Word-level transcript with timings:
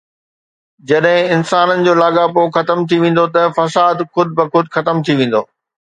جڏهن 0.91 1.27
انسانن 1.35 1.83
جو 1.87 1.93
لاڳاپو 2.01 2.43
ختم 2.57 2.79
ٿي 2.89 2.97
ويندو 3.03 3.27
ته 3.35 3.41
فساد 3.59 3.97
خود 4.13 4.29
بخود 4.41 4.65
ختم 4.77 4.95
ٿي 5.05 5.13
ويندو 5.21 5.41